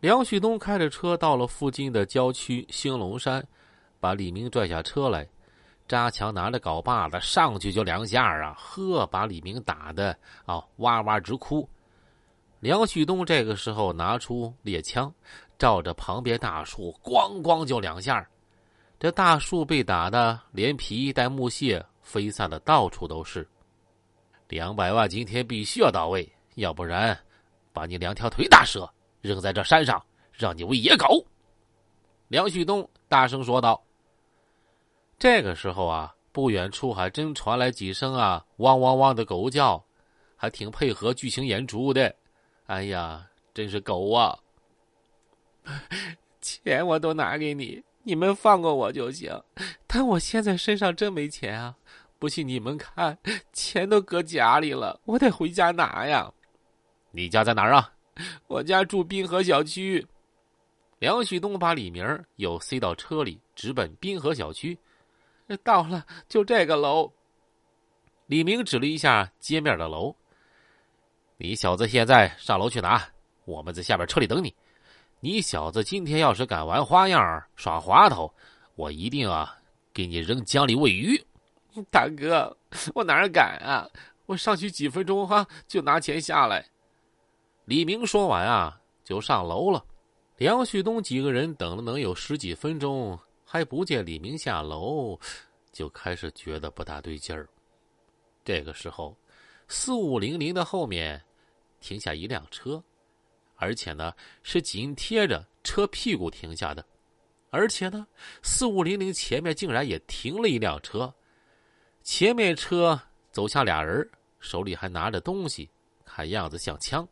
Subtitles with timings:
[0.00, 3.44] 梁旭东开着车到了附近的郊区兴隆山，
[3.98, 5.28] 把李明拽下车来，
[5.88, 10.16] 扎强拿着镐把子上去就两下啊，呵，把李明打的
[10.46, 11.68] 啊哇哇直哭。
[12.60, 15.12] 梁旭东这个时候拿出猎枪，
[15.58, 18.24] 照着旁边大树咣咣就两下，
[19.00, 23.44] 这大树被打的连皮带木屑飞散的到处都是。
[24.46, 27.18] 两百万今天必须要到位，要不然
[27.72, 28.88] 把你两条腿打折。
[29.20, 31.24] 扔在这山上，让你喂野狗。”
[32.28, 33.82] 梁旭东大声说道。
[35.18, 39.84] 这个时候啊，不远处还真传来几声啊“汪汪汪”的狗叫，
[40.36, 42.14] 还挺配合剧情演出的。
[42.66, 44.38] 哎呀，真是狗啊！
[46.40, 49.42] 钱我都拿给你，你们放过我就行。
[49.86, 51.76] 但我现在身上真没钱啊！
[52.18, 53.18] 不信你们看，
[53.52, 56.32] 钱都搁家里了，我得回家拿呀。
[57.10, 57.92] 你家在哪儿啊？
[58.46, 60.06] 我家住滨河小区。
[60.98, 64.76] 梁旭东把李明又塞到车里，直奔滨河小区。
[65.62, 67.10] 到了，就这个楼。
[68.26, 70.14] 李明指了一下街面的楼。
[71.36, 73.02] 你小子现在上楼去拿，
[73.44, 74.54] 我们在下边车里等你。
[75.20, 78.32] 你小子今天要是敢玩花样耍滑头，
[78.74, 79.56] 我一定啊
[79.94, 81.16] 给你扔江里喂鱼。
[81.90, 82.56] 大哥，
[82.94, 83.88] 我哪敢啊！
[84.26, 86.66] 我上去几分钟哈，就拿钱下来。
[87.68, 89.84] 李明说完啊，就上楼了。
[90.38, 95.20] 梁旭东几个人等了能有十几分钟，还不见李明下楼，
[95.70, 97.46] 就开始觉得不大对劲儿。
[98.42, 99.14] 这个时候，
[99.68, 101.22] 四五零零的后面
[101.78, 102.82] 停下一辆车，
[103.56, 106.82] 而且呢是紧贴着车屁股停下的，
[107.50, 108.06] 而且呢
[108.42, 111.12] 四五零零前面竟然也停了一辆车，
[112.02, 112.98] 前面车
[113.30, 115.68] 走下俩人，手里还拿着东西，
[116.06, 117.06] 看样子像枪。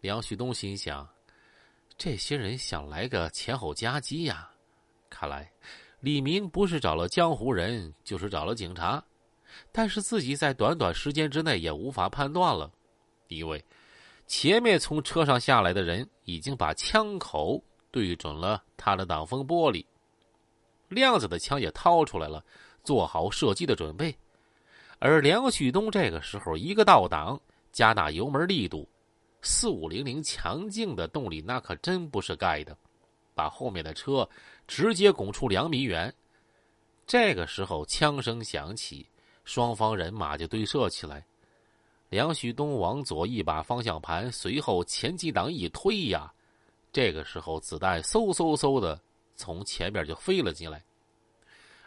[0.00, 1.08] 梁旭东心想
[1.96, 4.50] ：“这些人想来个前后夹击呀！
[5.08, 5.50] 看来
[6.00, 9.02] 李明不是找了江湖人，就是找了警察。
[9.72, 12.70] 但是自己在短短时间之内也无法判断了，
[13.28, 13.64] 因为
[14.26, 19.84] 前面从车上下来的人已经把枪口对准了他的挡风玻璃，
[20.88, 22.44] 亮子的枪也掏出来了，
[22.84, 24.14] 做好射击的准备。
[24.98, 27.40] 而梁旭东这个时候一个倒挡，
[27.72, 28.86] 加大油门力度。”
[29.46, 32.76] 四五零零强劲的动力，那可真不是盖的，
[33.32, 34.28] 把后面的车
[34.66, 36.12] 直接拱出两米远。
[37.06, 39.08] 这个时候，枪声响起，
[39.44, 41.24] 双方人马就对射起来。
[42.08, 46.32] 梁旭东往左一把方向盘，随后前几档一推呀，
[46.92, 49.00] 这个时候子弹嗖嗖嗖的
[49.36, 50.82] 从前边就飞了进来。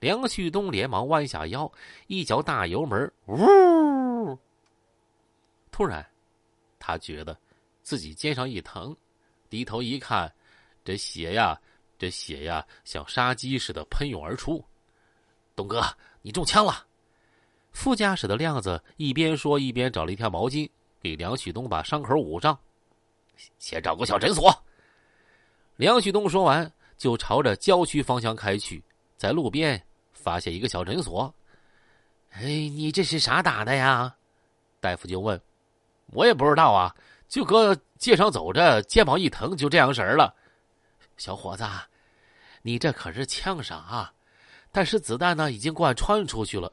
[0.00, 1.70] 梁旭东连忙弯下腰，
[2.06, 4.38] 一脚大油门，呜！
[5.70, 6.11] 突然。
[6.84, 7.38] 他觉得
[7.84, 8.94] 自己肩上一疼，
[9.48, 10.30] 低头一看，
[10.84, 11.56] 这血呀，
[11.96, 14.62] 这血呀，像杀鸡似的喷涌而出。
[15.54, 15.80] 东哥，
[16.22, 16.84] 你中枪了！
[17.70, 20.68] 副驾驶的亮子一边说一边找了一条毛巾
[21.00, 22.58] 给梁旭东把伤口捂上。
[23.60, 24.52] 先找个小诊所。
[25.76, 28.82] 梁旭东说完，就朝着郊区方向开去，
[29.16, 29.80] 在路边
[30.12, 31.32] 发现一个小诊所。
[32.30, 34.16] 哎，你这是啥打的呀？
[34.80, 35.40] 大夫就问。
[36.06, 36.94] 我也不知道啊，
[37.28, 40.34] 就搁街上走着，肩膀一疼，就这样式儿了。
[41.16, 41.64] 小伙子，
[42.62, 44.12] 你这可是枪伤啊！
[44.70, 46.72] 但是子弹呢，已经贯穿出去了。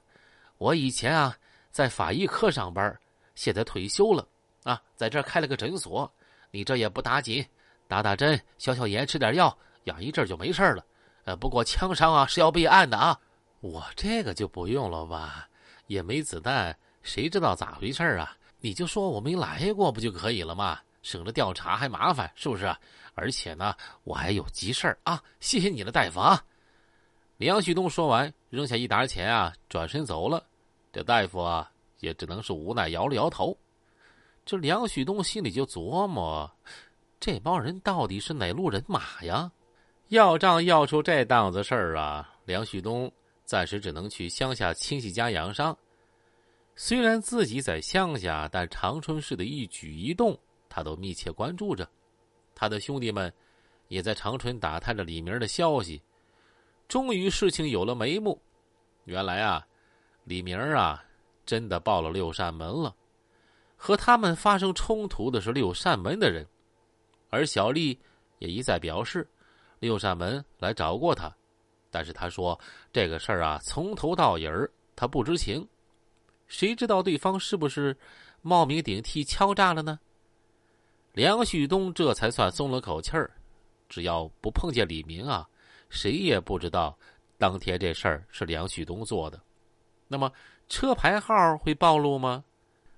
[0.57, 1.35] 我以前啊，
[1.71, 2.97] 在法医科上班，
[3.35, 4.27] 现在退休了
[4.63, 6.11] 啊，在这开了个诊所。
[6.51, 7.45] 你这也不打紧，
[7.87, 10.83] 打打针，消消炎，吃点药，养一阵就没事了。
[11.25, 13.19] 呃，不过枪伤啊是要备案的啊。
[13.59, 15.47] 我这个就不用了吧，
[15.87, 18.35] 也没子弹，谁知道咋回事啊？
[18.59, 20.79] 你就说我没来过不就可以了吗？
[21.01, 22.75] 省着调查还麻烦，是不是？
[23.15, 25.21] 而且呢，我还有急事儿啊！
[25.39, 26.43] 谢谢你了，大夫啊！
[27.37, 30.45] 梁旭东说完，扔下一沓钱啊，转身走了。
[30.91, 31.71] 这大夫啊，
[32.01, 33.57] 也只能是无奈摇了摇头。
[34.45, 36.51] 这梁旭东心里就琢磨：
[37.19, 39.49] 这帮人到底是哪路人马呀？
[40.09, 42.33] 要账要出这档子事儿啊！
[42.43, 43.09] 梁旭东
[43.45, 45.77] 暂时只能去乡下亲戚家养伤。
[46.81, 50.39] 虽然自己在乡下，但长春市的一举一动，
[50.69, 51.85] 他都密切关注着。
[52.55, 53.31] 他的兄弟们
[53.89, 56.01] 也在长春打探着李明的消息。
[56.87, 58.41] 终于，事情有了眉目。
[59.03, 59.67] 原来啊，
[60.23, 61.03] 李明啊，
[61.45, 62.95] 真的报了六扇门了。
[63.75, 66.47] 和他们发生冲突的是六扇门的人，
[67.29, 67.99] 而小丽
[68.37, 69.27] 也一再表示，
[69.79, 71.29] 六扇门来找过他，
[71.91, 72.57] 但是他说
[72.93, 75.67] 这个事儿啊，从头到尾儿他不知情。
[76.49, 77.95] 谁知道对方是不是
[78.41, 79.97] 冒名顶替敲诈了呢？
[81.13, 83.31] 梁旭东这才算松了口气儿。
[83.87, 85.47] 只要不碰见李明啊，
[85.89, 86.97] 谁也不知道
[87.37, 89.41] 当天这事儿是梁旭东做的。
[90.07, 90.31] 那么
[90.67, 92.43] 车牌号会暴露吗？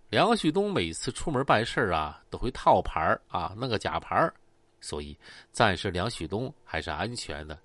[0.09, 4.33] 梁旭东每次出门办事儿啊，都会套牌儿啊，弄个假牌儿，
[4.81, 5.17] 所以
[5.51, 7.57] 暂时梁旭东还是安全的。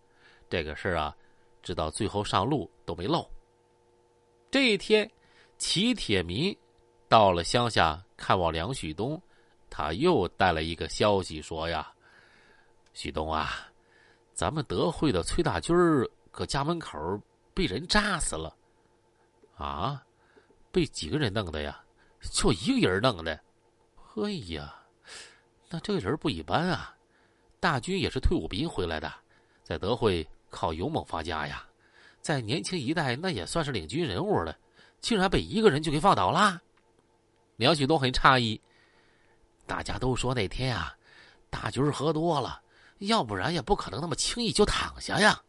[0.49, 1.17] 这个事儿啊，
[1.62, 3.29] 直到最后上路都没漏。
[4.49, 5.11] 这一天，
[5.58, 6.56] 齐铁民
[7.08, 9.20] 到了乡下看望梁旭东，
[9.70, 11.93] 他又带来一个消息说呀
[12.94, 13.69] ：“旭东啊，
[14.32, 16.99] 咱们德惠的崔大军儿搁家门口
[17.55, 18.55] 被人炸死了。”
[19.56, 20.03] 啊，
[20.70, 21.82] 被几个人弄的呀？
[22.32, 23.32] 就一个人弄的。
[24.17, 24.75] 哎呀，
[25.70, 26.94] 那这个人不一般啊！
[27.59, 29.12] 大军也是退伍兵回来的，
[29.62, 31.67] 在德惠靠勇猛发家呀，
[32.20, 34.56] 在年轻一代那也算是领军人物了，
[35.06, 36.61] 竟然被一个人就给放倒了。
[37.55, 38.61] 梁旭东很诧异，
[39.64, 40.97] 大家都说那天啊，
[41.49, 42.61] 大军喝多了，
[42.99, 45.41] 要不然也不可能那么轻易就躺下呀。